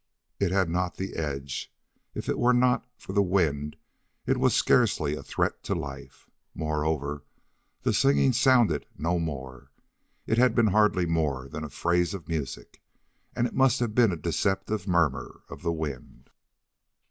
It 0.39 0.51
had 0.51 0.67
not 0.67 0.97
the 0.97 1.13
edge. 1.15 1.71
If 2.15 2.27
it 2.27 2.39
were 2.39 2.55
not 2.55 2.89
for 2.97 3.13
the 3.13 3.21
wind 3.21 3.75
it 4.25 4.37
was 4.37 4.55
scarcely 4.55 5.13
a 5.13 5.21
threat 5.21 5.61
to 5.65 5.75
life. 5.75 6.27
Moreover, 6.55 7.23
the 7.83 7.93
singing 7.93 8.33
sounded 8.33 8.87
no 8.97 9.19
more. 9.19 9.69
It 10.25 10.39
had 10.39 10.55
been 10.55 10.69
hardly 10.73 11.05
more 11.05 11.47
than 11.47 11.63
a 11.63 11.69
phrase 11.69 12.15
of 12.15 12.27
music, 12.27 12.81
and 13.35 13.45
it 13.45 13.53
must 13.53 13.79
have 13.79 13.93
been 13.93 14.11
a 14.11 14.17
deceptive 14.17 14.87
murmur 14.87 15.43
of 15.49 15.61
the 15.61 15.71
wind. 15.71 16.31